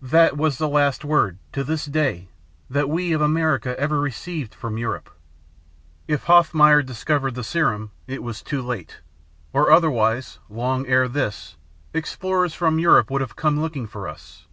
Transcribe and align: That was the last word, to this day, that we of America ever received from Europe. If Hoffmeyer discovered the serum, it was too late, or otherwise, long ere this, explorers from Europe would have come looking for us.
That 0.00 0.34
was 0.34 0.56
the 0.56 0.66
last 0.66 1.04
word, 1.04 1.36
to 1.52 1.62
this 1.62 1.84
day, 1.84 2.28
that 2.70 2.88
we 2.88 3.12
of 3.12 3.20
America 3.20 3.78
ever 3.78 4.00
received 4.00 4.54
from 4.54 4.78
Europe. 4.78 5.10
If 6.06 6.24
Hoffmeyer 6.24 6.80
discovered 6.82 7.34
the 7.34 7.44
serum, 7.44 7.90
it 8.06 8.22
was 8.22 8.40
too 8.42 8.62
late, 8.62 9.02
or 9.52 9.70
otherwise, 9.70 10.38
long 10.48 10.86
ere 10.86 11.06
this, 11.06 11.56
explorers 11.92 12.54
from 12.54 12.78
Europe 12.78 13.10
would 13.10 13.20
have 13.20 13.36
come 13.36 13.60
looking 13.60 13.86
for 13.86 14.08
us. 14.08 14.46